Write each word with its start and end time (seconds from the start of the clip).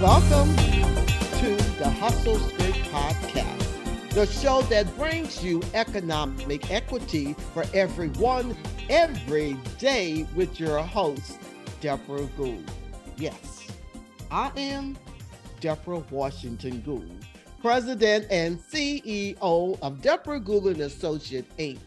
Welcome 0.00 0.54
to 0.54 1.56
the 1.76 1.90
Hustle 1.98 2.38
Skirt 2.38 2.76
Podcast, 2.92 4.10
the 4.10 4.26
show 4.26 4.62
that 4.70 4.96
brings 4.96 5.42
you 5.42 5.60
economic 5.74 6.70
equity 6.70 7.32
for 7.52 7.64
everyone 7.74 8.56
every 8.88 9.54
day 9.80 10.24
with 10.36 10.60
your 10.60 10.78
host, 10.78 11.40
Deborah 11.80 12.28
Gould. 12.36 12.70
Yes, 13.16 13.66
I 14.30 14.52
am 14.56 14.96
Deborah 15.58 16.04
Washington 16.12 16.80
Gould, 16.82 17.24
President 17.60 18.24
and 18.30 18.60
CEO 18.60 19.78
of 19.82 20.00
Deborah 20.00 20.38
Gould 20.38 20.68
and 20.68 20.82
Associate 20.82 21.44
Inc. 21.56 21.80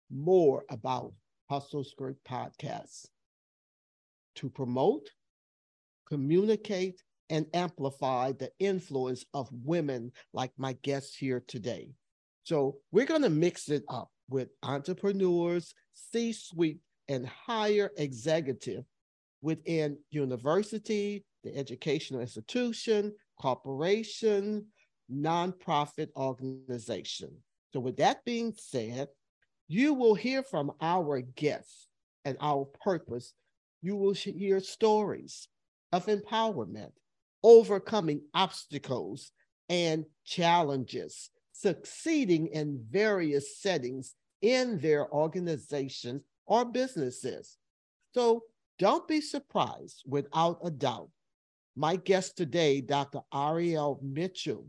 More 0.09 0.63
about 0.69 1.11
Hustle 1.49 1.83
Skirt 1.83 2.15
Podcasts 2.25 3.07
to 4.35 4.49
promote, 4.49 5.09
communicate, 6.07 7.03
and 7.29 7.45
amplify 7.53 8.31
the 8.31 8.49
influence 8.59 9.25
of 9.33 9.49
women 9.51 10.13
like 10.31 10.53
my 10.57 10.71
guests 10.81 11.13
here 11.13 11.43
today. 11.49 11.89
So 12.43 12.77
we're 12.93 13.05
going 13.05 13.23
to 13.23 13.29
mix 13.29 13.67
it 13.67 13.83
up 13.89 14.09
with 14.29 14.47
entrepreneurs, 14.63 15.73
C-suite, 15.93 16.79
and 17.09 17.27
higher 17.27 17.91
executive 17.97 18.85
within 19.41 19.97
university, 20.11 21.25
the 21.47 21.57
educational 21.57 22.21
institution, 22.21 23.13
corporation, 23.39 24.65
nonprofit 25.11 26.09
organization. 26.15 27.31
So 27.73 27.79
with 27.79 27.97
that 27.97 28.23
being 28.25 28.53
said, 28.57 29.07
you 29.67 29.93
will 29.93 30.15
hear 30.15 30.43
from 30.43 30.71
our 30.81 31.21
guests 31.21 31.87
and 32.25 32.37
our 32.41 32.65
purpose. 32.83 33.33
You 33.81 33.95
will 33.95 34.13
hear 34.13 34.59
stories 34.59 35.47
of 35.91 36.07
empowerment, 36.07 36.91
overcoming 37.43 38.21
obstacles 38.33 39.31
and 39.69 40.05
challenges, 40.25 41.29
succeeding 41.51 42.47
in 42.47 42.83
various 42.89 43.59
settings 43.59 44.15
in 44.41 44.79
their 44.79 45.11
organizations 45.13 46.23
or 46.45 46.65
businesses. 46.65 47.57
So 48.13 48.43
don't 48.79 49.07
be 49.07 49.21
surprised 49.21 50.03
without 50.05 50.59
a 50.63 50.69
doubt. 50.69 51.09
My 51.79 51.95
guest 51.95 52.35
today, 52.35 52.81
Dr. 52.81 53.19
Ariel 53.31 53.99
Mitchell, 54.01 54.65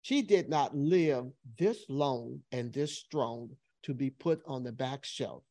she 0.00 0.22
did 0.22 0.48
not 0.48 0.74
live 0.74 1.26
this 1.58 1.84
long 1.90 2.40
and 2.52 2.72
this 2.72 2.96
strong 2.96 3.50
to 3.82 3.92
be 3.92 4.08
put 4.08 4.40
on 4.46 4.64
the 4.64 4.72
back 4.72 5.04
shelf. 5.04 5.42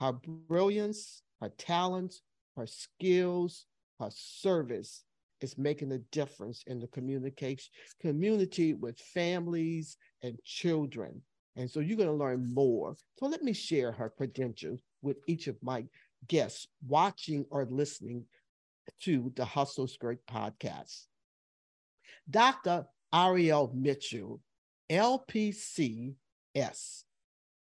Her 0.00 0.12
brilliance, 0.12 1.22
her 1.40 1.48
talents, 1.48 2.22
her 2.56 2.68
skills, 2.68 3.66
her 3.98 4.10
service 4.12 5.02
is 5.40 5.58
making 5.58 5.90
a 5.90 5.98
difference 6.12 6.62
in 6.68 6.78
the 6.78 6.86
communication 6.86 7.72
community 8.00 8.74
with 8.74 9.00
families 9.00 9.96
and 10.22 10.38
children. 10.44 11.20
And 11.56 11.68
so 11.68 11.80
you're 11.80 11.96
going 11.96 12.08
to 12.08 12.14
learn 12.14 12.54
more. 12.54 12.94
So 13.18 13.26
let 13.26 13.42
me 13.42 13.52
share 13.52 13.90
her 13.90 14.10
credentials 14.16 14.78
with 15.02 15.16
each 15.26 15.48
of 15.48 15.60
my 15.64 15.84
guests 16.28 16.68
watching 16.86 17.44
or 17.50 17.66
listening 17.68 18.24
to 19.02 19.32
the 19.36 19.44
Hustle 19.44 19.88
Skirt 19.88 20.20
podcast. 20.26 21.04
Dr. 22.28 22.86
Ariel 23.14 23.72
Mitchell, 23.74 24.40
LPCS, 24.90 26.14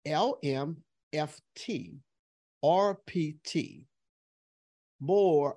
LMFT, 0.08 0.76
RPT. 2.64 3.86
More 5.00 5.56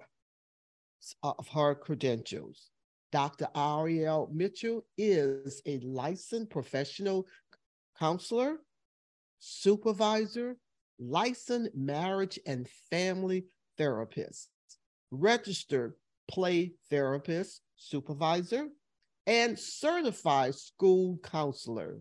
of 1.22 1.48
her 1.48 1.74
credentials. 1.74 2.70
Dr. 3.12 3.48
Ariel 3.54 4.30
Mitchell 4.32 4.84
is 4.96 5.62
a 5.66 5.78
licensed 5.80 6.50
professional 6.50 7.26
counselor, 7.98 8.56
supervisor, 9.38 10.56
licensed 10.98 11.74
marriage 11.76 12.38
and 12.46 12.68
family 12.90 13.44
therapist, 13.76 14.48
registered 15.14 15.94
play 16.28 16.72
therapist, 16.90 17.60
supervisor, 17.76 18.68
and 19.26 19.58
certified 19.58 20.54
school 20.54 21.18
counselor. 21.22 22.00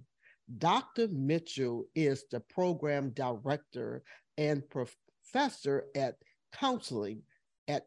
Dr. 0.58 1.08
Mitchell 1.10 1.86
is 1.96 2.26
the 2.32 2.42
program 2.42 3.12
director 3.12 4.04
and 4.38 4.64
professor 4.70 5.86
at 5.96 6.16
counseling 6.54 7.22
at 7.68 7.86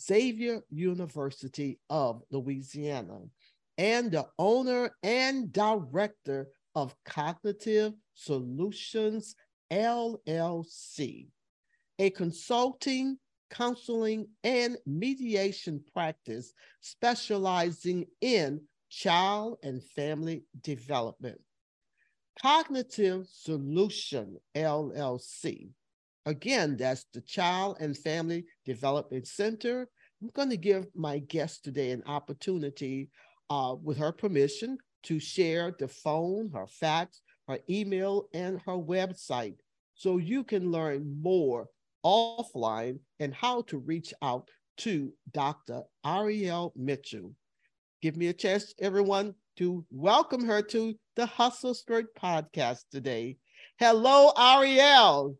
Xavier 0.00 0.62
University 0.70 1.78
of 1.88 2.22
Louisiana 2.30 3.20
and 3.78 4.10
the 4.10 4.26
owner 4.38 4.90
and 5.02 5.52
director 5.52 6.48
of 6.74 6.94
Cognitive 7.04 7.94
Solutions 8.14 9.34
LLC, 9.70 11.28
a 11.98 12.10
consulting, 12.10 13.18
counseling, 13.50 14.28
and 14.44 14.76
mediation 14.86 15.82
practice 15.92 16.52
specializing 16.80 18.06
in 18.20 18.60
child 18.90 19.58
and 19.62 19.82
family 19.82 20.44
development. 20.62 21.40
Cognitive 22.40 23.26
Solution 23.30 24.36
LLC. 24.54 25.70
Again, 26.26 26.76
that's 26.76 27.06
the 27.14 27.20
Child 27.22 27.78
and 27.80 27.96
Family 27.96 28.44
Development 28.64 29.26
Center. 29.26 29.88
I'm 30.20 30.30
going 30.34 30.50
to 30.50 30.56
give 30.56 30.86
my 30.94 31.18
guest 31.20 31.64
today 31.64 31.92
an 31.92 32.02
opportunity, 32.06 33.10
uh, 33.48 33.76
with 33.82 33.96
her 33.98 34.12
permission, 34.12 34.76
to 35.04 35.20
share 35.20 35.74
the 35.78 35.88
phone, 35.88 36.50
her 36.52 36.66
fax, 36.66 37.22
her 37.48 37.58
email, 37.70 38.28
and 38.34 38.60
her 38.66 38.76
website 38.76 39.56
so 39.94 40.18
you 40.18 40.44
can 40.44 40.70
learn 40.70 41.20
more 41.22 41.68
offline 42.06 43.00
and 43.18 43.34
how 43.34 43.62
to 43.62 43.78
reach 43.78 44.14
out 44.22 44.48
to 44.78 45.12
Dr. 45.32 45.82
Ariel 46.04 46.72
Mitchell. 46.76 47.34
Give 48.00 48.16
me 48.16 48.28
a 48.28 48.32
chance, 48.32 48.72
everyone, 48.78 49.34
to 49.56 49.84
welcome 49.90 50.44
her 50.44 50.62
to 50.62 50.94
the 51.16 51.26
Hustle 51.26 51.74
Skirt 51.74 52.14
podcast 52.14 52.84
today. 52.92 53.38
Hello, 53.78 54.32
Ariel. 54.38 55.36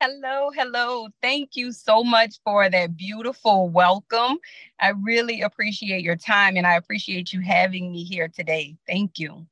Hello, 0.00 0.50
hello. 0.54 1.08
Thank 1.20 1.56
you 1.56 1.72
so 1.72 2.04
much 2.04 2.36
for 2.44 2.68
that 2.68 2.96
beautiful 2.96 3.68
welcome. 3.68 4.38
I 4.78 4.90
really 4.90 5.40
appreciate 5.40 6.02
your 6.02 6.16
time 6.16 6.56
and 6.56 6.66
I 6.66 6.74
appreciate 6.74 7.32
you 7.32 7.40
having 7.40 7.90
me 7.90 8.04
here 8.04 8.28
today. 8.28 8.76
Thank 8.86 9.18
you. 9.18 9.46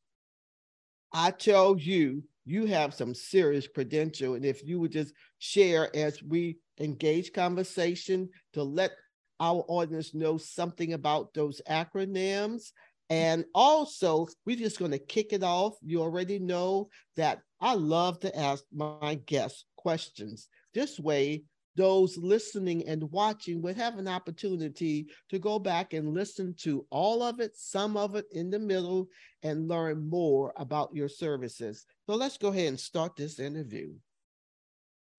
I 1.13 1.31
tell 1.33 1.77
you, 1.77 2.23
you 2.45 2.67
have 2.67 2.95
some 2.95 3.15
serious 3.15 3.69
credential. 3.69 4.35
And 4.35 4.45
if 4.45 4.65
you 4.65 4.81
would 4.81 4.93
just 4.93 5.15
share 5.39 5.95
as 5.95 6.23
we 6.23 6.59
engage 6.81 7.33
conversation 7.33 8.29
to 8.55 8.63
let 8.63 8.93
our 9.41 9.65
audience 9.69 10.15
know 10.15 10.39
something 10.39 10.93
about 10.93 11.35
those 11.35 11.61
acronyms, 11.69 12.73
And 13.11 13.45
also, 13.55 14.27
we're 14.47 14.57
just 14.57 14.79
going 14.79 14.93
to 14.93 14.99
kick 14.99 15.35
it 15.35 15.43
off. 15.43 15.75
You 15.83 16.01
already 16.01 16.39
know 16.39 16.89
that 17.17 17.41
I 17.61 17.75
love 17.75 18.21
to 18.21 18.35
ask 18.39 18.65
my 18.73 19.21
guests 19.27 19.67
questions. 19.77 20.49
This 20.73 20.99
way, 20.99 21.45
those 21.77 22.19
listening 22.19 22.87
and 22.87 23.11
watching 23.11 23.63
would 23.63 23.77
have 23.77 23.99
an 23.99 24.09
opportunity 24.09 25.07
to 25.31 25.39
go 25.39 25.59
back 25.59 25.95
and 25.95 26.15
listen 26.15 26.55
to 26.61 26.87
all 26.91 27.23
of 27.23 27.41
it, 27.41 27.57
some 27.57 27.97
of 27.97 28.15
it 28.15 28.27
in 28.33 28.51
the 28.51 28.59
middle, 28.59 29.09
and 29.43 29.69
learn 29.69 30.09
more 30.09 30.53
about 30.57 30.95
your 30.95 31.09
services. 31.09 31.87
So 32.07 32.15
let's 32.15 32.37
go 32.37 32.49
ahead 32.49 32.69
and 32.69 32.81
start 32.81 33.17
this 33.17 33.39
interview. 33.39 33.93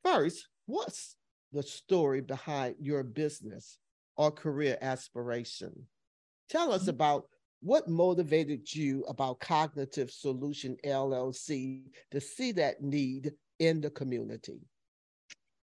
First, 0.04 0.48
what's 0.66 1.16
the 1.52 1.64
story 1.64 2.22
behind 2.22 2.76
your 2.80 3.04
business 3.04 3.78
or 4.16 4.32
career 4.32 4.78
aspiration? 4.82 5.88
Tell 6.50 6.72
us 6.72 6.82
mm-hmm. 6.82 6.92
about 6.92 7.26
what 7.62 7.88
motivated 7.88 8.72
you 8.74 9.04
about 9.08 9.40
Cognitive 9.40 10.12
Solution 10.12 10.76
LLC 10.86 11.84
to 12.12 12.20
see 12.20 12.52
that 12.52 12.82
need 12.82 13.32
in 13.60 13.82
the 13.82 13.90
community? 13.90 14.60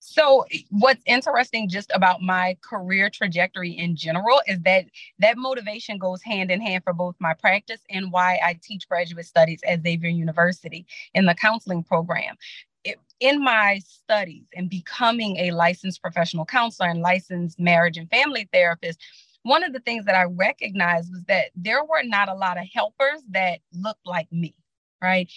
So 0.10 0.46
eh, 0.54 0.60
what's 0.70 1.04
interesting 1.06 1.68
just 1.68 1.92
about 1.94 2.22
my 2.22 2.56
career 2.64 3.10
trajectory 3.10 3.72
in 3.72 3.98
general 3.98 4.42
is 4.48 4.60
that 4.62 4.86
that 5.20 5.38
motivation 5.38 5.98
goes 5.98 6.24
hand 6.24 6.50
in 6.50 6.62
hand 6.62 6.86
for 6.86 6.94
both 6.94 7.16
my 7.20 7.34
practice 7.34 7.82
and 7.90 8.10
why 8.10 8.40
I 8.42 8.58
teach 8.64 8.88
graduate 8.88 9.26
studies 9.26 9.60
at 9.68 9.84
Xavier 9.84 10.10
University 10.10 10.86
in 11.14 11.26
the 11.26 11.36
counseling 11.36 11.84
program. 11.84 12.38
In 13.20 13.44
my 13.44 13.82
studies 13.86 14.46
and 14.56 14.70
becoming 14.70 15.36
a 15.38 15.52
licensed 15.52 16.02
professional 16.02 16.46
counselor 16.46 16.88
and 16.88 17.02
licensed 17.02 17.60
marriage 17.60 17.98
and 17.98 18.10
family 18.10 18.48
therapist, 18.54 19.02
one 19.44 19.64
of 19.64 19.74
the 19.74 19.82
things 19.82 20.06
that 20.06 20.16
I 20.16 20.24
recognized 20.24 21.12
was 21.12 21.24
that 21.26 21.48
there 21.54 21.84
were 21.84 22.04
not 22.04 22.30
a 22.30 22.34
lot 22.34 22.58
of 22.58 22.64
helpers 22.74 23.24
that 23.32 23.60
looked 23.74 24.06
like 24.06 24.32
me, 24.32 24.56
right? 25.02 25.30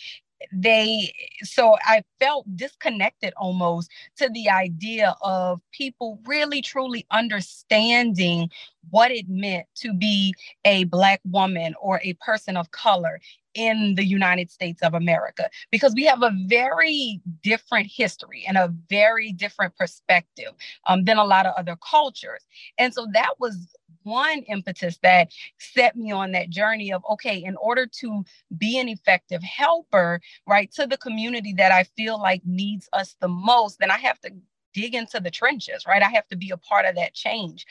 They, 0.53 1.13
so 1.43 1.77
I 1.83 2.03
felt 2.19 2.47
disconnected 2.57 3.33
almost 3.37 3.91
to 4.17 4.29
the 4.31 4.49
idea 4.49 5.15
of 5.23 5.61
people 5.73 6.21
really 6.27 6.63
truly 6.63 7.07
understanding 7.11 8.51
what 8.91 9.11
it 9.11 9.29
meant 9.29 9.67
to 9.77 9.93
be 9.93 10.35
a 10.65 10.85
Black 10.85 11.21
woman 11.25 11.75
or 11.81 12.01
a 12.03 12.15
person 12.15 12.57
of 12.57 12.71
color 12.71 13.21
in 13.55 13.95
the 13.97 14.05
United 14.05 14.51
States 14.51 14.81
of 14.83 14.95
America 14.95 15.51
because 15.71 15.95
we 15.95 16.05
have 16.05 16.23
a 16.23 16.33
very 16.47 17.21
different 17.43 17.89
history 17.93 18.45
and 18.47 18.57
a 18.57 18.73
very 18.89 19.33
different 19.33 19.77
perspective 19.77 20.53
um, 20.87 21.05
than 21.05 21.19
a 21.19 21.25
lot 21.25 21.47
of 21.47 21.55
other 21.57 21.77
cultures. 21.77 22.47
And 22.79 22.95
so 22.95 23.07
that 23.13 23.35
was 23.39 23.75
one 24.02 24.41
impetus 24.43 24.99
that 25.02 25.29
set 25.58 25.97
me 25.97 26.12
on 26.12 26.32
that 26.32 26.50
journey 26.50 26.93
of 26.93 27.02
okay, 27.11 27.43
in 27.43 27.56
order 27.56 27.87
to 28.00 28.25
be 28.56 28.79
an 28.79 28.88
effective 28.88 29.43
helper, 29.43 30.20
right, 30.47 30.70
to 30.73 30.87
the 30.87 30.99
community 30.99 31.52
that 31.55 31.73
I 31.73 31.85
feel 31.97 32.20
like 32.20 32.43
needs 32.44 32.88
us 32.93 33.17
the 33.20 33.29
most, 33.29 33.79
then 33.79 33.91
I 33.91 33.99
have 33.99 34.20
to 34.20 34.31
dig 34.73 34.94
into 34.94 35.20
the 35.20 35.31
trenches, 35.31 35.85
right? 35.87 36.02
I 36.02 36.08
have 36.11 36.26
to 36.29 36.37
be 36.37 36.50
a 36.50 36.56
part 36.56 36.87
of 36.87 36.94
that 36.97 37.14
change. 37.14 37.67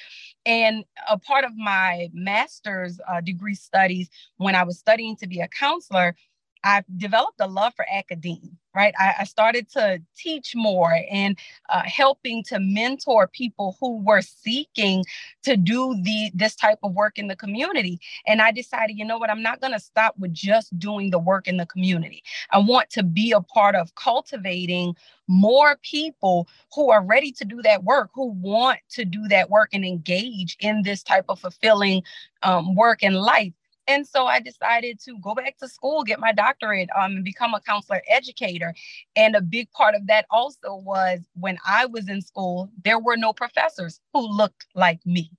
And 0.46 0.84
a 1.10 1.18
part 1.18 1.46
of 1.46 1.56
my 1.56 2.10
master's 2.14 3.00
uh, 3.08 3.22
degree 3.22 3.56
studies, 3.56 4.10
when 4.38 4.56
I 4.56 4.64
was 4.64 4.80
studying 4.80 5.16
to 5.18 5.28
be 5.28 5.40
a 5.40 5.48
counselor, 5.48 6.16
I 6.64 6.84
developed 6.98 7.40
a 7.40 7.48
love 7.48 7.74
for 7.76 7.86
academia, 7.90 8.52
right? 8.80 8.94
I, 8.98 9.14
I 9.20 9.24
started 9.26 9.70
to 9.72 10.02
teach 10.16 10.56
more 10.56 11.02
and 11.12 11.38
uh, 11.70 11.82
helping 11.84 12.44
to 12.46 12.60
mentor 12.60 13.28
people 13.28 13.76
who 13.80 14.02
were 14.02 14.22
seeking 14.22 15.04
to 15.44 15.58
do 15.58 16.00
the 16.02 16.32
this 16.34 16.56
type 16.56 16.80
of 16.84 16.94
work 16.94 17.18
in 17.18 17.28
the 17.28 17.36
community. 17.36 18.00
And 18.26 18.42
I 18.42 18.52
decided, 18.52 18.98
you 18.98 19.04
know 19.04 19.18
what, 19.18 19.30
I'm 19.30 19.42
not 19.42 19.60
going 19.60 19.74
to 19.74 19.80
stop 19.80 20.16
with 20.18 20.34
just 20.34 20.78
doing 20.80 21.10
the 21.10 21.20
work 21.20 21.46
in 21.48 21.58
the 21.58 21.66
community. 21.66 22.24
I 22.52 22.60
want 22.60 22.90
to 22.92 23.04
be 23.04 23.34
a 23.34 23.42
part 23.42 23.76
of 23.76 23.94
cultivating 23.96 24.96
more 25.28 25.78
people 25.84 26.48
who 26.74 26.90
are 26.90 27.04
ready 27.04 27.32
to 27.34 27.46
do 27.46 27.62
that 27.62 27.84
work, 27.84 28.10
who 28.14 28.32
want 28.32 28.80
to 28.92 29.04
do 29.04 29.28
that 29.28 29.50
work 29.50 29.70
and 29.74 29.86
engage 29.86 30.56
in 30.62 30.84
this 30.84 31.04
type 31.04 31.26
of 31.28 31.40
fulfilling 31.40 32.02
um, 32.44 32.76
work 32.76 33.04
in 33.04 33.14
life. 33.14 33.54
And 33.90 34.08
so 34.08 34.28
I 34.28 34.40
decided 34.40 35.00
to 35.06 35.18
go 35.20 35.34
back 35.34 35.58
to 35.58 35.68
school, 35.68 36.04
get 36.04 36.20
my 36.20 36.32
doctorate, 36.32 36.90
um, 36.96 37.14
and 37.18 37.26
become 37.26 37.56
a 37.56 37.60
counselor 37.60 38.04
educator. 38.08 38.76
And 39.16 39.36
a 39.36 39.42
big 39.42 39.72
part 39.72 39.96
of 39.96 40.06
that 40.08 40.28
also 40.30 40.76
was 40.76 41.22
when 41.34 41.58
I 41.66 41.88
was 41.88 42.08
in 42.08 42.22
school, 42.22 42.70
there 42.86 43.00
were 43.00 43.18
no 43.18 43.34
professors 43.34 44.00
who 44.14 44.22
looked 44.22 44.68
like 44.76 45.04
me, 45.08 45.32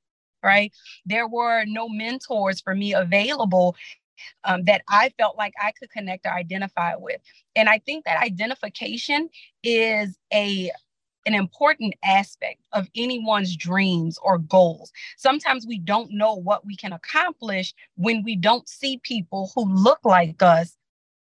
right? 0.42 0.72
There 1.06 1.28
were 1.28 1.64
no 1.64 1.88
mentors 1.88 2.60
for 2.60 2.74
me 2.74 2.92
available 2.92 3.76
um, 4.42 4.64
that 4.64 4.82
I 4.88 5.12
felt 5.16 5.38
like 5.38 5.54
I 5.62 5.70
could 5.70 5.90
connect 5.90 6.26
or 6.26 6.32
identify 6.32 6.96
with. 6.96 7.20
And 7.54 7.68
I 7.68 7.78
think 7.78 8.04
that 8.04 8.20
identification 8.20 9.28
is 9.62 10.18
a 10.34 10.72
an 11.26 11.34
important 11.34 11.94
aspect 12.04 12.60
of 12.72 12.88
anyone's 12.96 13.56
dreams 13.56 14.18
or 14.22 14.38
goals. 14.38 14.92
Sometimes 15.16 15.66
we 15.66 15.78
don't 15.78 16.10
know 16.12 16.34
what 16.34 16.64
we 16.64 16.76
can 16.76 16.92
accomplish 16.92 17.74
when 17.96 18.22
we 18.22 18.36
don't 18.36 18.68
see 18.68 18.98
people 19.02 19.50
who 19.54 19.64
look 19.72 20.00
like 20.04 20.42
us 20.42 20.76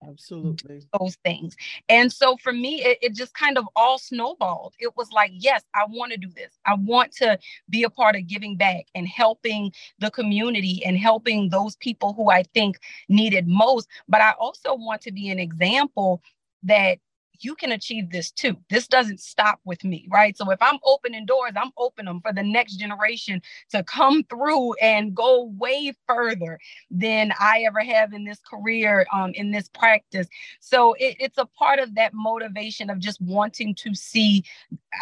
absolutely. 0.07 0.81
those 0.99 1.15
things. 1.23 1.55
And 1.89 2.11
so 2.11 2.37
for 2.37 2.51
me 2.51 2.83
it, 2.83 2.97
it 3.01 3.13
just 3.13 3.33
kind 3.33 3.57
of 3.57 3.65
all 3.75 3.97
snowballed. 3.97 4.73
It 4.79 4.95
was 4.97 5.11
like 5.11 5.31
yes 5.33 5.63
i 5.75 5.85
want 5.87 6.11
to 6.11 6.17
do 6.17 6.29
this. 6.35 6.57
I 6.65 6.75
want 6.75 7.11
to 7.13 7.37
be 7.69 7.83
a 7.83 7.89
part 7.89 8.15
of 8.15 8.27
giving 8.27 8.57
back 8.57 8.85
and 8.95 9.07
helping 9.07 9.71
the 9.99 10.11
community 10.11 10.83
and 10.85 10.97
helping 10.97 11.49
those 11.49 11.75
people 11.77 12.13
who 12.13 12.29
i 12.29 12.43
think 12.53 12.79
needed 13.09 13.47
most. 13.47 13.87
But 14.07 14.21
i 14.21 14.31
also 14.39 14.75
want 14.75 15.01
to 15.01 15.11
be 15.11 15.29
an 15.29 15.39
example 15.39 16.21
that 16.63 16.99
you 17.39 17.55
can 17.55 17.71
achieve 17.71 18.11
this 18.11 18.31
too. 18.31 18.57
This 18.69 18.87
doesn't 18.87 19.19
stop 19.19 19.59
with 19.65 19.83
me, 19.83 20.07
right? 20.11 20.37
So 20.37 20.49
if 20.51 20.61
I'm 20.61 20.79
opening 20.83 21.25
doors, 21.25 21.53
I'm 21.55 21.71
opening 21.77 22.13
them 22.13 22.21
for 22.21 22.33
the 22.33 22.43
next 22.43 22.75
generation 22.75 23.41
to 23.71 23.83
come 23.83 24.23
through 24.23 24.73
and 24.75 25.15
go 25.15 25.51
way 25.57 25.93
further 26.07 26.59
than 26.91 27.33
I 27.39 27.63
ever 27.67 27.79
have 27.79 28.13
in 28.13 28.23
this 28.23 28.39
career, 28.39 29.05
um, 29.13 29.31
in 29.33 29.51
this 29.51 29.69
practice. 29.69 30.27
So 30.59 30.93
it, 30.93 31.17
it's 31.19 31.37
a 31.37 31.45
part 31.45 31.79
of 31.79 31.95
that 31.95 32.13
motivation 32.13 32.89
of 32.89 32.99
just 32.99 33.21
wanting 33.21 33.75
to 33.75 33.93
see 33.95 34.43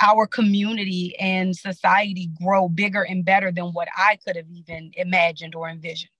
our 0.01 0.25
community 0.27 1.15
and 1.19 1.55
society 1.55 2.29
grow 2.41 2.69
bigger 2.69 3.03
and 3.03 3.25
better 3.25 3.51
than 3.51 3.65
what 3.65 3.87
I 3.95 4.17
could 4.25 4.35
have 4.35 4.49
even 4.49 4.91
imagined 4.95 5.55
or 5.55 5.69
envisioned. 5.69 6.11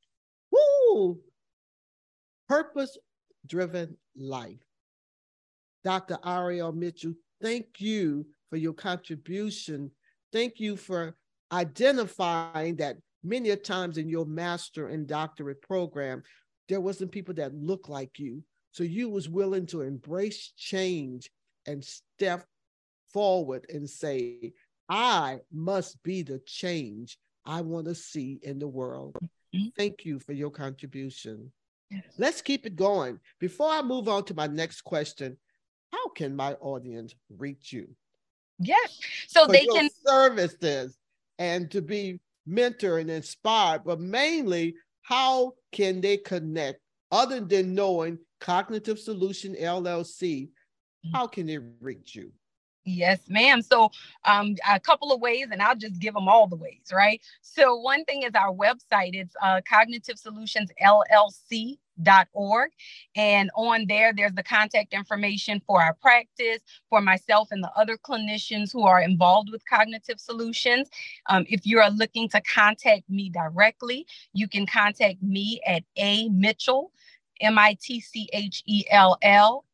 Woo! 0.52 1.20
Purpose 2.48 2.98
driven 3.48 3.98
life. 4.16 4.60
Dr. 5.84 6.18
Ariel 6.26 6.72
Mitchell, 6.72 7.14
thank 7.42 7.80
you 7.80 8.26
for 8.50 8.58
your 8.58 8.74
contribution. 8.74 9.92
Thank 10.32 10.60
you 10.60 10.78
for 10.78 11.16
identifying 11.52 12.76
that 12.78 12.98
many 13.24 13.50
a 13.50 13.56
times 13.56 13.98
in 13.98 14.10
your 14.10 14.26
master 14.26 14.90
and 14.90 15.08
doctorate 15.08 15.62
program, 15.62 16.24
there 16.70 16.82
wasn't 16.82 17.12
people 17.12 17.34
that 17.36 17.54
looked 17.54 17.90
like 17.90 18.20
you. 18.20 18.44
So 18.72 18.84
you 18.84 19.10
was 19.10 19.30
willing 19.30 19.66
to 19.68 19.82
embrace 19.82 20.54
change 20.58 21.30
and 21.66 21.84
step 21.84 22.46
forward 23.14 23.66
and 23.70 23.90
say, 23.90 24.54
I 24.88 25.40
must 25.52 26.02
be 26.04 26.22
the 26.22 26.40
change 26.46 27.18
I 27.46 27.62
want 27.62 27.88
to 27.88 27.96
see 27.96 28.40
in 28.44 28.60
the 28.60 28.68
world. 28.68 29.16
Mm-hmm. 29.56 29.68
Thank 29.78 30.06
you 30.06 30.20
for 30.20 30.34
your 30.34 30.52
contribution. 30.52 31.52
Yes. 31.90 32.04
Let's 32.18 32.42
keep 32.42 32.66
it 32.66 32.76
going. 32.76 33.20
Before 33.40 33.70
I 33.70 33.82
move 33.82 34.08
on 34.08 34.24
to 34.26 34.34
my 34.34 34.48
next 34.48 34.82
question, 34.82 35.38
how 35.92 36.10
can 36.10 36.36
my 36.36 36.54
audience 36.54 37.14
reach 37.38 37.74
you? 37.74 37.88
Yes. 38.60 39.00
So 39.28 39.46
they 39.46 39.66
can 39.66 39.90
services 40.06 40.98
and 41.40 41.70
to 41.72 41.82
be 41.82 42.20
mentored 42.48 43.02
and 43.02 43.10
inspired, 43.10 43.84
but 43.84 44.00
mainly 44.00 44.76
how 45.02 45.54
can 45.72 46.02
they 46.02 46.18
connect 46.18 46.80
other 47.12 47.40
than 47.40 47.74
knowing 47.74 48.20
Cognitive 48.40 49.00
Solution 49.00 49.56
LLC? 49.56 50.44
Mm-hmm. 50.44 51.16
How 51.16 51.28
can 51.28 51.48
they 51.48 51.58
reach 51.58 52.16
you? 52.16 52.32
Yes, 52.86 53.20
ma'am. 53.30 53.62
So, 53.62 53.92
um, 54.26 54.56
a 54.68 54.80
couple 54.80 55.12
of 55.12 55.22
ways, 55.22 55.48
and 55.52 55.62
I'll 55.62 55.76
just 55.76 56.00
give 56.00 56.16
them 56.16 56.28
all 56.28 56.48
the 56.48 56.56
ways, 56.56 56.82
right? 56.92 57.22
So, 57.42 57.76
one 57.76 58.04
thing 58.06 58.24
is 58.24 58.32
our 58.34 58.52
website. 58.52 59.12
It's 59.14 59.36
uh, 59.42 59.62
Cognitive 59.70 60.18
Solutions 60.18 60.72
LLC 60.82 61.78
dot 62.02 62.28
org 62.34 62.72
and 63.16 63.52
on 63.56 63.86
there 63.88 64.14
there's 64.16 64.34
the 64.34 64.42
contact 64.42 64.94
information 64.94 65.62
for 65.68 65.82
our 65.84 65.94
practice 66.02 66.62
for 66.90 67.02
myself 67.02 67.50
and 67.52 67.62
the 67.64 67.72
other 67.76 67.98
clinicians 67.98 68.72
who 68.72 68.84
are 68.84 69.02
involved 69.02 69.52
with 69.52 69.62
cognitive 69.70 70.20
solutions 70.20 70.90
um, 71.28 71.46
if 71.50 71.66
you 71.66 71.80
are 71.80 71.92
looking 71.92 72.28
to 72.30 72.42
contact 72.42 73.08
me 73.10 73.30
directly 73.30 74.08
you 74.34 74.48
can 74.48 74.66
contact 74.66 75.22
me 75.22 75.60
at 75.68 75.84
a 75.98 76.30
mitchell 76.30 76.92
m-i-t-c-h-e-l-l 77.42 78.06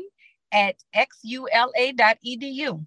at 0.53 0.77
xula.edu. 0.95 2.85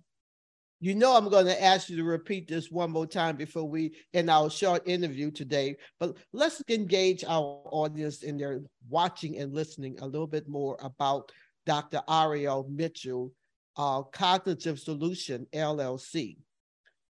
You 0.86 0.94
know, 0.94 1.18
I'm 1.18 1.30
going 1.30 1.48
to 1.48 1.64
ask 1.64 1.90
you 1.90 1.98
to 1.98 2.04
repeat 2.04 2.48
this 2.48 2.70
one 2.70 2.92
more 2.92 3.08
time 3.08 3.38
before 3.38 3.68
we 3.68 3.96
end 4.14 4.30
our 4.30 4.52
short 4.52 4.88
interview 4.88 5.32
today. 5.32 5.78
But 6.00 6.16
let's 6.32 6.62
engage 6.70 7.24
our 7.24 7.64
audience 7.72 8.22
in 8.22 8.38
their 8.38 8.62
watching 8.88 9.40
and 9.40 9.52
listening 9.52 9.98
a 10.00 10.06
little 10.06 10.28
bit 10.28 10.48
more 10.48 10.78
about 10.80 11.32
Dr. 11.66 12.04
Ariel 12.08 12.68
Mitchell, 12.70 13.32
uh, 13.78 14.04
Cognitive 14.04 14.80
Solution 14.80 15.48
LLC. 15.56 16.38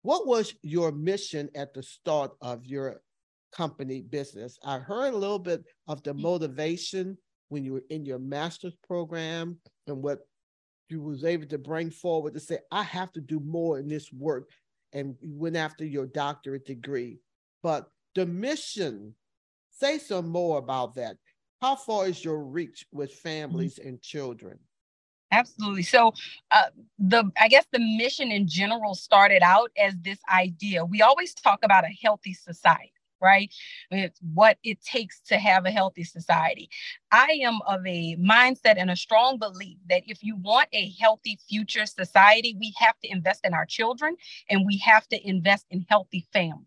What 0.00 0.26
was 0.26 0.54
your 0.62 0.90
mission 0.90 1.50
at 1.54 1.74
the 1.74 1.82
start 1.82 2.30
of 2.40 2.64
your 2.64 3.02
company 3.52 4.00
business? 4.00 4.58
I 4.64 4.78
heard 4.78 5.12
a 5.12 5.18
little 5.18 5.38
bit 5.38 5.62
of 5.86 6.02
the 6.02 6.14
motivation 6.14 7.18
when 7.50 7.62
you 7.62 7.74
were 7.74 7.84
in 7.90 8.06
your 8.06 8.20
master's 8.20 8.74
program 8.88 9.58
and 9.86 10.02
what 10.02 10.20
you 10.88 11.00
was 11.00 11.24
able 11.24 11.46
to 11.46 11.58
bring 11.58 11.90
forward 11.90 12.34
to 12.34 12.40
say, 12.40 12.58
I 12.70 12.82
have 12.82 13.12
to 13.12 13.20
do 13.20 13.40
more 13.40 13.78
in 13.78 13.88
this 13.88 14.12
work 14.12 14.50
and 14.92 15.16
you 15.20 15.36
went 15.36 15.56
after 15.56 15.84
your 15.84 16.06
doctorate 16.06 16.66
degree. 16.66 17.18
But 17.62 17.90
the 18.14 18.26
mission, 18.26 19.14
say 19.70 19.98
some 19.98 20.28
more 20.28 20.58
about 20.58 20.94
that. 20.94 21.16
How 21.60 21.76
far 21.76 22.06
is 22.06 22.24
your 22.24 22.42
reach 22.44 22.86
with 22.92 23.12
families 23.12 23.78
mm-hmm. 23.78 23.88
and 23.88 24.02
children? 24.02 24.58
Absolutely. 25.32 25.82
So, 25.82 26.12
uh, 26.52 26.70
the 26.98 27.30
I 27.40 27.48
guess 27.48 27.66
the 27.72 27.80
mission 27.80 28.30
in 28.30 28.46
general 28.46 28.94
started 28.94 29.42
out 29.42 29.72
as 29.76 29.94
this 30.02 30.18
idea. 30.32 30.84
We 30.84 31.02
always 31.02 31.34
talk 31.34 31.58
about 31.64 31.84
a 31.84 31.98
healthy 32.00 32.32
society 32.32 32.92
right? 33.20 33.52
It's 33.90 34.20
what 34.34 34.58
it 34.62 34.80
takes 34.82 35.20
to 35.28 35.38
have 35.38 35.66
a 35.66 35.70
healthy 35.70 36.04
society. 36.04 36.68
I 37.12 37.40
am 37.42 37.60
of 37.66 37.86
a 37.86 38.16
mindset 38.16 38.74
and 38.76 38.90
a 38.90 38.96
strong 38.96 39.38
belief 39.38 39.78
that 39.88 40.02
if 40.06 40.22
you 40.22 40.36
want 40.36 40.68
a 40.72 40.92
healthy 41.00 41.38
future 41.48 41.86
society, 41.86 42.56
we 42.58 42.74
have 42.78 42.98
to 43.02 43.10
invest 43.10 43.44
in 43.44 43.54
our 43.54 43.66
children 43.66 44.16
and 44.50 44.66
we 44.66 44.78
have 44.78 45.06
to 45.08 45.28
invest 45.28 45.66
in 45.70 45.86
healthy 45.88 46.26
families. 46.32 46.66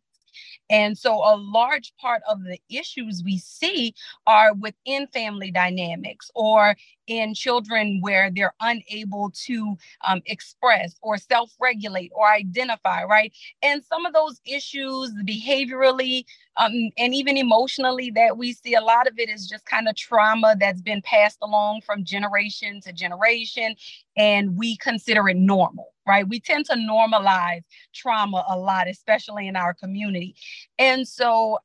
And 0.70 0.98
so 0.98 1.16
a 1.16 1.36
large 1.36 1.94
part 2.00 2.22
of 2.30 2.44
the 2.44 2.60
issues 2.70 3.24
we 3.24 3.38
see 3.38 3.94
are 4.28 4.54
within 4.54 5.08
family 5.08 5.52
dynamics 5.52 6.30
or 6.36 6.76
in 7.10 7.34
children 7.34 7.98
where 8.02 8.30
they're 8.34 8.54
unable 8.62 9.32
to 9.32 9.76
um, 10.08 10.22
express 10.28 10.96
or 11.02 11.18
self 11.18 11.52
regulate 11.60 12.12
or 12.16 12.32
identify, 12.32 13.04
right? 13.04 13.34
And 13.62 13.84
some 13.84 14.06
of 14.06 14.14
those 14.14 14.40
issues 14.46 15.12
behaviorally 15.26 16.24
um, 16.56 16.72
and 16.98 17.14
even 17.16 17.36
emotionally 17.36 18.12
that 18.12 18.38
we 18.38 18.54
see, 18.54 18.76
a 18.76 18.82
lot 18.82 19.08
of 19.08 19.18
it 19.18 19.28
is 19.28 19.48
just 19.48 19.66
kind 19.66 19.88
of 19.88 19.96
trauma 19.96 20.56
that's 20.60 20.82
been 20.82 21.02
passed 21.02 21.40
along 21.42 21.82
from 21.82 22.04
generation 22.04 22.80
to 22.82 22.94
generation, 22.94 23.76
and 24.16 24.56
we 24.56 24.78
consider 24.78 25.28
it 25.28 25.38
normal 25.38 25.94
right? 26.08 26.28
We 26.28 26.40
tend 26.40 26.66
to 26.66 26.74
normalize 26.74 27.62
trauma 27.94 28.44
a 28.50 28.58
lot, 28.58 28.88
especially 28.88 29.48
in 29.48 29.56
our 29.56 29.76
community. 29.76 30.34
And 30.80 31.08
so, 31.08 31.60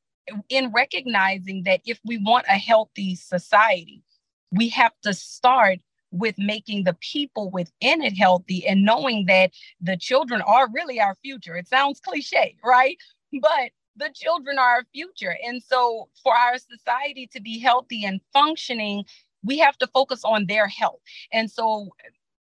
in 0.51 0.71
recognizing 0.71 1.63
that 1.65 1.81
if 1.87 1.99
we 2.05 2.19
want 2.19 2.45
a 2.49 2.59
healthy 2.59 3.15
society, 3.17 4.04
we 4.57 4.69
have 4.71 4.93
to 5.03 5.15
start 5.15 5.79
with 6.11 6.37
making 6.39 6.85
the 6.85 6.97
people 7.01 7.51
within 7.51 8.03
it 8.03 8.17
healthy 8.17 8.67
and 8.67 8.85
knowing 8.85 9.27
that 9.27 9.51
the 9.81 9.97
children 9.97 10.41
are 10.43 10.69
really 10.73 11.01
our 11.01 11.17
future. 11.23 11.57
It 11.57 11.69
sounds 11.69 12.01
cliche, 12.01 12.57
right? 12.65 12.97
But 13.43 13.73
the 13.97 14.11
children 14.15 14.59
are 14.59 14.71
our 14.77 14.85
future. 14.93 15.37
And 15.45 15.61
so, 15.63 16.09
for 16.23 16.37
our 16.37 16.57
society 16.59 17.29
to 17.33 17.41
be 17.41 17.59
healthy 17.59 18.05
and 18.05 18.21
functioning, 18.33 19.05
we 19.43 19.59
have 19.59 19.77
to 19.79 19.89
focus 19.89 20.23
on 20.25 20.47
their 20.47 20.69
health. 20.69 21.01
And 21.33 21.51
so, 21.51 21.91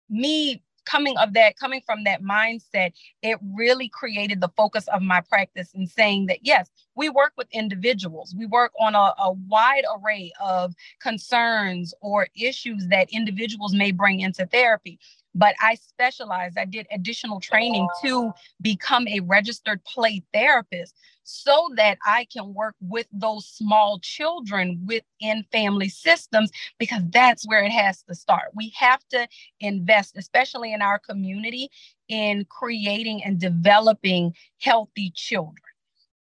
me 0.08 0.62
coming 0.88 1.16
of 1.18 1.34
that 1.34 1.56
coming 1.58 1.82
from 1.84 2.04
that 2.04 2.22
mindset 2.22 2.92
it 3.22 3.38
really 3.54 3.88
created 3.88 4.40
the 4.40 4.48
focus 4.56 4.86
of 4.88 5.02
my 5.02 5.20
practice 5.20 5.70
in 5.74 5.86
saying 5.86 6.26
that 6.26 6.38
yes 6.42 6.70
we 6.98 7.08
work 7.08 7.32
with 7.36 7.46
individuals. 7.52 8.34
We 8.36 8.46
work 8.46 8.72
on 8.80 8.96
a, 8.96 9.14
a 9.18 9.32
wide 9.48 9.84
array 9.96 10.32
of 10.40 10.74
concerns 11.00 11.94
or 12.00 12.26
issues 12.34 12.88
that 12.88 13.08
individuals 13.12 13.72
may 13.72 13.92
bring 13.92 14.18
into 14.18 14.44
therapy 14.46 14.98
but 15.34 15.54
I 15.60 15.74
specialized. 15.76 16.58
I 16.58 16.64
did 16.64 16.86
additional 16.90 17.40
training 17.40 17.86
to 18.02 18.32
become 18.60 19.06
a 19.08 19.20
registered 19.20 19.84
play 19.84 20.22
therapist 20.32 20.94
so 21.22 21.68
that 21.76 21.98
I 22.06 22.26
can 22.32 22.54
work 22.54 22.74
with 22.80 23.06
those 23.12 23.46
small 23.46 23.98
children 24.00 24.80
within 24.86 25.44
family 25.52 25.90
systems 25.90 26.50
because 26.78 27.02
that's 27.10 27.46
where 27.46 27.62
it 27.62 27.70
has 27.70 28.02
to 28.04 28.14
start. 28.14 28.50
We 28.54 28.72
have 28.76 29.06
to 29.10 29.28
invest, 29.60 30.16
especially 30.16 30.72
in 30.72 30.80
our 30.80 30.98
community, 30.98 31.68
in 32.08 32.46
creating 32.46 33.22
and 33.24 33.38
developing 33.38 34.34
healthy 34.60 35.12
children. 35.14 35.62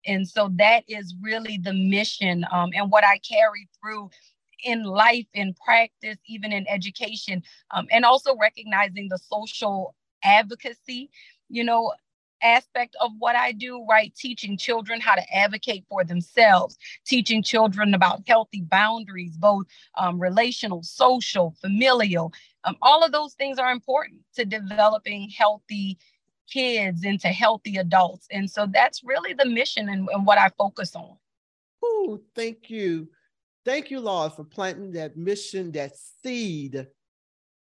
And 0.06 0.28
so 0.28 0.50
that 0.56 0.84
is 0.88 1.14
really 1.22 1.58
the 1.58 1.74
mission 1.74 2.46
um, 2.52 2.72
and 2.74 2.92
what 2.92 3.06
I 3.06 3.20
carry 3.20 3.70
through 3.82 4.10
in 4.64 4.84
life, 4.84 5.28
in 5.34 5.54
practice, 5.54 6.18
even 6.28 6.52
in 6.52 6.66
education, 6.68 7.44
um, 7.72 7.88
and 7.92 8.06
also 8.06 8.36
recognizing 8.38 9.08
the 9.10 9.18
social 9.18 9.96
advocacy, 10.24 11.10
you 11.50 11.64
know, 11.64 11.92
aspect 12.44 12.96
of 13.02 13.12
what 13.20 13.36
I 13.36 13.54
do, 13.54 13.86
right? 13.90 14.14
Teaching 14.16 14.58
children 14.58 15.00
how 15.00 15.16
to 15.16 15.34
advocate 15.34 15.86
for 15.90 16.04
themselves, 16.04 16.78
teaching 17.06 17.42
children 17.42 17.94
about 17.94 18.24
healthy 18.28 18.62
boundaries, 18.62 19.38
both 19.38 19.66
um, 19.98 20.20
relational, 20.20 20.84
social, 20.84 21.56
familial. 21.62 22.34
Um, 22.66 22.76
all 22.82 23.04
of 23.04 23.12
those 23.12 23.34
things 23.34 23.58
are 23.58 23.72
important 23.72 24.22
to 24.36 24.46
developing 24.46 25.30
healthy 25.30 25.98
kids 26.50 27.04
into 27.04 27.30
healthy 27.30 27.78
adults. 27.78 28.28
And 28.30 28.50
so 28.50 28.68
that's 28.72 29.04
really 29.04 29.34
the 29.34 29.46
mission 29.46 29.90
and, 29.90 30.08
and 30.10 30.26
what 30.26 30.38
I 30.38 30.50
focus 30.58 30.96
on. 30.96 31.18
Oh, 31.84 32.20
thank 32.36 32.70
you. 32.70 33.08
Thank 33.66 33.90
you, 33.90 34.00
Lord, 34.00 34.34
for 34.34 34.44
planting 34.44 34.92
that 34.92 35.16
mission, 35.16 35.72
that 35.72 35.94
seed. 35.96 36.86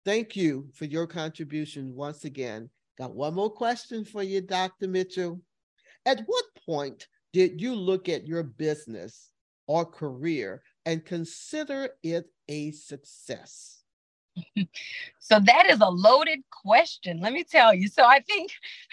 Thank 0.05 0.35
you 0.35 0.69
for 0.75 0.85
your 0.85 1.07
contribution 1.07 1.95
once 1.95 2.25
again. 2.25 2.71
Got 2.99 3.15
one 3.15 3.35
more 3.35 3.51
question 3.51 4.05
for 4.05 4.23
you, 4.23 4.41
Dr. 4.41 4.89
Mitchell. 4.89 5.41
At 6.05 6.23
what 6.27 6.45
point 6.67 7.07
did 7.33 7.61
you 7.61 7.75
look 7.75 8.09
at 8.09 8.27
your 8.27 8.43
business 8.43 9.31
or 9.69 9.85
career 9.85 10.63
and 10.85 11.05
consider 11.05 11.91
it 12.03 12.27
a 12.49 12.73
success? 12.73 13.82
so 15.19 15.39
that 15.41 15.67
is 15.69 15.81
a 15.81 15.89
loaded 15.89 16.41
question 16.51 17.21
let 17.21 17.33
me 17.33 17.45
tell 17.45 17.75
you. 17.75 17.89
So 17.89 18.05
i 18.05 18.21
think 18.21 18.51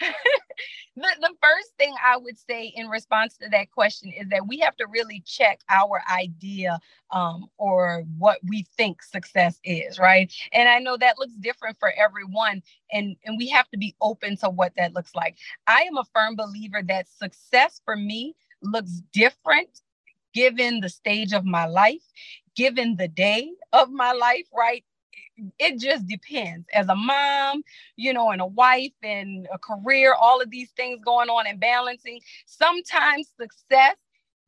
the, 0.96 1.08
the 1.20 1.34
first 1.42 1.70
thing 1.78 1.94
i 2.06 2.16
would 2.16 2.38
say 2.38 2.72
in 2.76 2.88
response 2.88 3.36
to 3.38 3.48
that 3.50 3.70
question 3.70 4.12
is 4.12 4.28
that 4.28 4.46
we 4.46 4.58
have 4.58 4.76
to 4.76 4.86
really 4.86 5.22
check 5.26 5.60
our 5.70 6.02
idea 6.12 6.78
um, 7.10 7.46
or 7.58 8.04
what 8.18 8.38
we 8.46 8.66
think 8.76 9.02
success 9.02 9.58
is 9.64 9.98
right? 9.98 10.32
And 10.52 10.68
i 10.68 10.78
know 10.78 10.96
that 10.98 11.18
looks 11.18 11.34
different 11.34 11.78
for 11.78 11.92
everyone 11.96 12.62
and 12.92 13.16
and 13.24 13.36
we 13.38 13.48
have 13.48 13.68
to 13.70 13.78
be 13.78 13.94
open 14.00 14.36
to 14.38 14.50
what 14.50 14.72
that 14.76 14.94
looks 14.94 15.14
like. 15.14 15.36
I 15.66 15.82
am 15.82 15.96
a 15.96 16.04
firm 16.14 16.36
believer 16.36 16.82
that 16.84 17.08
success 17.08 17.80
for 17.84 17.96
me 17.96 18.34
looks 18.62 19.00
different 19.12 19.80
given 20.34 20.80
the 20.80 20.88
stage 20.88 21.32
of 21.32 21.44
my 21.44 21.66
life 21.66 22.02
given 22.56 22.96
the 22.96 23.08
day 23.08 23.50
of 23.72 23.90
my 23.90 24.12
life, 24.12 24.46
right? 24.56 24.84
It 25.58 25.78
just 25.78 26.06
depends. 26.06 26.66
As 26.72 26.88
a 26.88 26.94
mom, 26.96 27.62
you 27.96 28.12
know, 28.12 28.30
and 28.30 28.40
a 28.40 28.46
wife 28.46 28.92
and 29.02 29.48
a 29.52 29.58
career, 29.58 30.14
all 30.14 30.40
of 30.40 30.50
these 30.50 30.70
things 30.70 31.00
going 31.04 31.28
on 31.28 31.46
and 31.46 31.60
balancing, 31.60 32.20
sometimes 32.46 33.28
success 33.40 33.96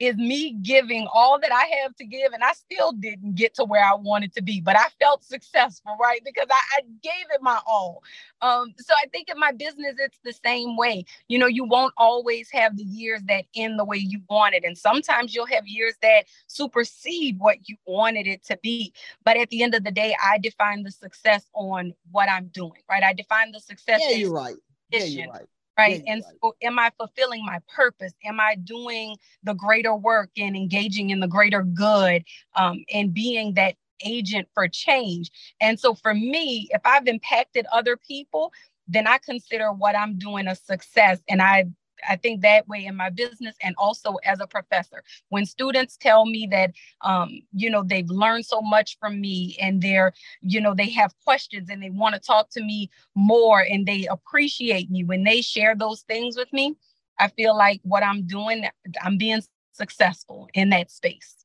is 0.03 0.17
me 0.17 0.51
giving 0.63 1.07
all 1.15 1.39
that 1.39 1.53
I 1.53 1.83
have 1.83 1.95
to 1.95 2.05
give, 2.05 2.33
and 2.33 2.43
I 2.43 2.53
still 2.55 2.91
didn't 2.91 3.37
get 3.37 3.55
to 3.55 3.65
where 3.65 3.85
I 3.85 3.95
wanted 3.95 4.35
to 4.35 4.43
be, 4.43 4.61
but 4.61 4.77
I 4.77 4.87
felt 5.01 5.23
successful, 5.23 5.97
right? 6.01 6.21
Because 6.25 6.49
I, 6.51 6.61
I 6.79 6.81
gave 7.05 7.27
it 7.33 7.41
my 7.41 7.61
all. 7.69 8.03
Um, 8.41 8.75
so 8.79 8.95
I 8.95 9.07
think 9.13 9.31
in 9.31 9.39
my 9.39 9.53
business, 9.53 9.95
it's 9.99 10.19
the 10.25 10.33
same 10.45 10.77
way. 10.77 11.05
You 11.29 11.39
know, 11.39 11.47
you 11.47 11.63
won't 11.63 11.95
always 11.97 12.51
have 12.51 12.77
the 12.77 12.83
years 12.83 13.23
that 13.29 13.45
end 13.55 13.79
the 13.79 13.85
way 13.85 13.99
you 13.99 14.21
wanted, 14.29 14.65
and 14.65 14.77
sometimes 14.77 15.37
you'll 15.37 15.47
have 15.47 15.69
years 15.69 15.95
that 16.03 16.25
supersede 16.49 17.39
what 17.39 17.69
you 17.69 17.77
wanted 17.87 18.27
it 18.27 18.45
to 18.47 18.59
be. 18.61 18.93
But 19.25 19.37
at 19.37 19.51
the 19.51 19.63
end 19.63 19.77
of 19.77 19.85
the 19.85 19.93
day, 19.93 20.17
I 20.21 20.39
define 20.39 20.83
the 20.83 20.91
success 20.91 21.47
on 21.55 21.95
what 22.11 22.29
I'm 22.29 22.49
doing, 22.49 22.83
right? 22.91 23.05
I 23.05 23.13
define 23.13 23.53
the 23.53 23.61
success. 23.61 24.01
Yeah, 24.03 24.17
you're 24.17 24.33
right. 24.33 24.57
Yeah, 24.91 25.05
you're 25.05 25.31
right 25.31 25.47
right 25.79 26.03
yeah, 26.05 26.13
and 26.13 26.25
right. 26.25 26.35
so 26.43 26.55
am 26.63 26.79
i 26.79 26.91
fulfilling 26.99 27.45
my 27.45 27.59
purpose 27.75 28.13
am 28.25 28.41
i 28.41 28.55
doing 28.57 29.17
the 29.43 29.55
greater 29.55 29.95
work 29.95 30.31
and 30.37 30.57
engaging 30.57 31.11
in 31.11 31.21
the 31.21 31.29
greater 31.29 31.63
good 31.63 32.25
um, 32.55 32.85
and 32.93 33.15
being 33.15 33.55
that 33.55 33.77
agent 34.05 34.49
for 34.55 34.69
change. 34.69 35.31
And 35.61 35.79
so 35.79 35.95
for 35.95 36.15
me, 36.15 36.69
if 36.71 36.81
I've 36.85 37.07
impacted 37.07 37.67
other 37.73 37.97
people, 37.97 38.53
then 38.89 39.07
I 39.07 39.19
consider 39.19 39.73
what 39.73 39.97
I'm 39.97 40.19
doing 40.19 40.47
a 40.47 40.57
success. 40.57 41.21
And 41.29 41.41
I 41.41 41.67
I 42.09 42.17
think 42.17 42.43
that 42.43 42.69
way 42.69 42.85
in 42.85 42.97
my 42.97 43.11
business 43.11 43.55
and 43.63 43.75
also 43.79 44.17
as 44.25 44.41
a 44.41 44.47
professor. 44.47 45.03
When 45.29 45.47
students 45.47 45.97
tell 45.97 46.27
me 46.27 46.49
that, 46.51 46.73
um, 47.03 47.41
you 47.53 47.71
know, 47.71 47.83
they've 47.83 48.09
learned 48.09 48.47
so 48.47 48.61
much 48.61 48.99
from 48.99 49.21
me 49.21 49.57
and 49.61 49.81
they're, 49.81 50.13
you 50.41 50.61
know, 50.61 50.75
they 50.75 50.91
have 50.91 51.15
questions 51.25 51.71
and 51.71 51.83
they 51.83 51.91
want 51.91 52.15
to 52.15 52.21
talk 52.21 52.51
to 52.51 52.63
me 52.63 52.91
more 53.15 53.61
and 53.61 53.87
they 53.87 54.07
appreciate 54.07 54.91
me 54.91 55.05
when 55.05 55.25
they 55.25 55.41
share 55.41 55.75
those 55.75 56.03
things 56.03 56.37
with 56.37 56.53
me, 56.53 56.77
I 57.19 57.29
feel 57.29 57.57
like 57.57 57.81
what 57.83 58.03
I'm 58.03 58.27
doing, 58.27 58.67
I'm 59.03 59.17
being 59.17 59.43
successful 59.73 60.49
in 60.55 60.71
that 60.71 60.91
space. 60.91 61.37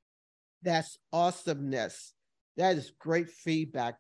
That's 0.64 0.98
awesomeness. 1.14 2.14
That 2.58 2.78
is 2.78 2.92
great 3.00 3.30
feedback 3.30 3.96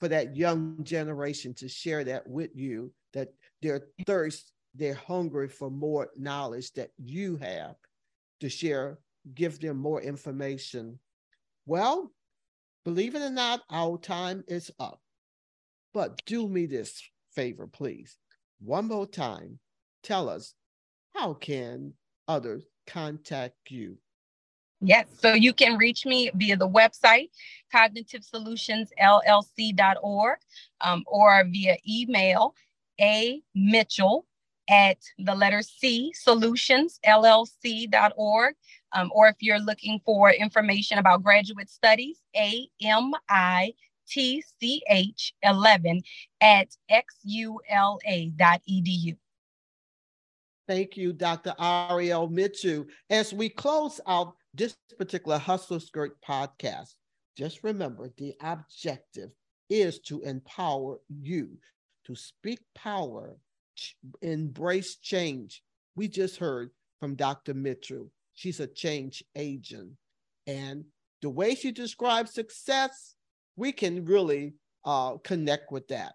for 0.00 0.08
that 0.08 0.36
young 0.36 0.82
generation 0.82 1.54
to 1.54 1.68
share 1.68 2.04
that 2.04 2.26
with 2.26 2.50
you, 2.54 2.92
that 3.12 3.32
their 3.62 3.88
thirst, 4.06 4.52
they're 4.76 4.94
hungry 4.94 5.48
for 5.48 5.70
more 5.70 6.08
knowledge 6.16 6.72
that 6.72 6.90
you 6.98 7.36
have 7.36 7.76
to 8.40 8.48
share, 8.48 8.98
give 9.34 9.60
them 9.60 9.76
more 9.78 10.02
information. 10.02 10.98
Well, 11.64 12.12
believe 12.84 13.14
it 13.14 13.22
or 13.22 13.30
not, 13.30 13.62
our 13.70 13.98
time 13.98 14.42
is 14.46 14.70
up. 14.78 15.00
But 15.94 16.22
do 16.26 16.48
me 16.48 16.66
this 16.66 17.02
favor, 17.32 17.66
please. 17.66 18.18
One 18.60 18.88
more 18.88 19.06
time, 19.06 19.58
tell 20.02 20.28
us 20.28 20.52
how 21.14 21.32
can 21.34 21.94
others 22.28 22.64
contact 22.86 23.70
you? 23.70 23.96
Yes, 24.82 25.06
so 25.18 25.32
you 25.32 25.54
can 25.54 25.78
reach 25.78 26.04
me 26.04 26.30
via 26.34 26.56
the 26.56 26.68
website, 26.68 27.30
cognitive 27.72 28.20
cognitivesolutions.llc.org, 28.20 30.38
um, 30.82 31.04
or 31.06 31.44
via 31.50 31.78
email, 31.88 32.54
a 33.00 33.40
mitchell 33.54 34.26
at 34.68 34.98
the 35.18 35.34
letter 35.34 35.62
C 35.62 36.12
solutions 36.14 36.98
llc.org. 37.04 38.54
Um, 38.92 39.10
or 39.14 39.28
if 39.28 39.36
you're 39.40 39.58
looking 39.58 40.00
for 40.04 40.30
information 40.30 40.98
about 40.98 41.22
graduate 41.22 41.68
studies, 41.70 42.20
A 42.36 42.68
M 42.82 43.12
I 43.28 43.74
T 44.08 44.42
C 44.60 44.82
H 44.88 45.34
11 45.42 46.02
at 46.40 46.68
xula.edu. 46.90 47.96
Thank 50.68 50.96
you, 50.96 51.12
Dr. 51.12 51.54
Ariel 51.60 52.28
Mitchell. 52.28 52.86
As 53.08 53.32
we 53.32 53.48
close 53.48 54.00
out 54.06 54.34
this 54.52 54.76
particular 54.98 55.38
Hustle 55.38 55.78
Skirt 55.78 56.16
podcast, 56.26 56.94
just 57.36 57.62
remember 57.62 58.10
the 58.16 58.34
objective 58.40 59.30
is 59.68 60.00
to 60.00 60.22
empower 60.22 60.98
you 61.08 61.50
to 62.06 62.14
speak 62.14 62.60
power, 62.74 63.36
embrace 64.22 64.96
change. 64.96 65.62
We 65.94 66.08
just 66.08 66.36
heard 66.36 66.70
from 67.00 67.14
Dr. 67.14 67.54
Mitchell. 67.54 68.10
She's 68.34 68.60
a 68.60 68.66
change 68.66 69.24
agent. 69.34 69.92
And 70.46 70.84
the 71.22 71.30
way 71.30 71.54
she 71.54 71.72
describes 71.72 72.34
success, 72.34 73.14
we 73.56 73.72
can 73.72 74.04
really 74.04 74.54
uh, 74.84 75.16
connect 75.18 75.72
with 75.72 75.88
that. 75.88 76.12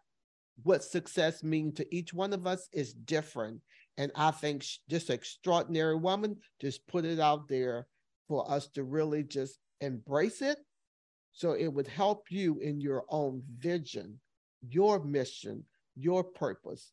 What 0.64 0.84
success 0.84 1.44
means 1.44 1.76
to 1.76 1.96
each 1.96 2.14
one 2.14 2.34
of 2.34 2.46
us 2.46 2.68
is 2.72 2.94
different. 2.94 3.62
And 3.98 4.12
I 4.16 4.32
think 4.32 4.64
this 4.88 5.10
extraordinary 5.10 5.96
woman 5.96 6.38
just 6.62 6.88
put 6.88 7.06
it 7.06 7.20
out 7.20 7.48
there 7.48 7.88
for 8.28 8.50
us 8.50 8.68
to 8.70 8.84
really 8.84 9.24
just 9.24 9.60
embrace 9.82 10.42
it. 10.42 10.58
So 11.34 11.54
it 11.54 11.68
would 11.68 11.88
help 11.88 12.26
you 12.30 12.60
in 12.60 12.80
your 12.80 13.04
own 13.10 13.42
vision, 13.58 14.20
your 14.68 15.04
mission, 15.04 15.66
your 15.96 16.24
purpose. 16.24 16.92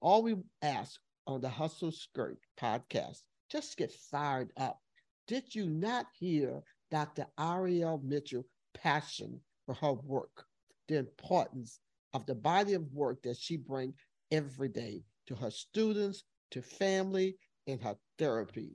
All 0.00 0.22
we 0.22 0.36
ask 0.62 1.00
on 1.26 1.40
the 1.40 1.48
Hustle 1.48 1.92
Skirt 1.92 2.38
podcast, 2.58 3.20
just 3.50 3.76
get 3.76 3.92
fired 3.92 4.52
up. 4.56 4.80
Did 5.26 5.54
you 5.54 5.68
not 5.68 6.06
hear 6.18 6.62
Dr. 6.90 7.26
Ariel 7.38 8.00
Mitchell 8.04 8.44
passion 8.74 9.40
for 9.66 9.74
her 9.74 9.92
work, 9.92 10.44
the 10.88 10.98
importance 10.98 11.78
of 12.12 12.26
the 12.26 12.34
body 12.34 12.74
of 12.74 12.92
work 12.92 13.22
that 13.22 13.36
she 13.36 13.56
brings 13.56 13.94
every 14.30 14.68
day 14.68 15.02
to 15.26 15.34
her 15.34 15.50
students, 15.50 16.24
to 16.50 16.62
family, 16.62 17.36
and 17.66 17.80
her 17.82 17.96
therapy. 18.18 18.72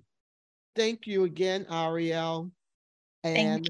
Thank 0.76 1.08
you 1.08 1.24
again, 1.24 1.66
Ariel. 1.70 2.52
And 3.24 3.70